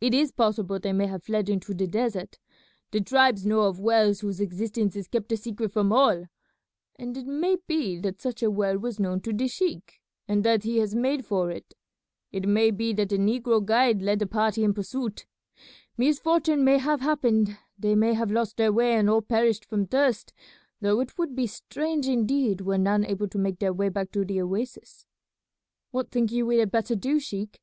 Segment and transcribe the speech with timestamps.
[0.00, 2.38] It is possible they may have fled into the desert.
[2.92, 6.28] The tribes know of wells whose existence is kept a secret from all,
[6.98, 10.62] and it may be that such a well was known to the sheik and that
[10.62, 11.74] he has made for it.
[12.32, 15.26] It may be that the negro guide led the party in pursuit.
[15.98, 20.32] Misfortune may have happened; they may have lost their way and all perished from thirst,
[20.80, 24.24] though it would be strange indeed were none able to make their way back to
[24.24, 25.04] the oasis."
[25.90, 27.60] "What think you we had better do, sheik?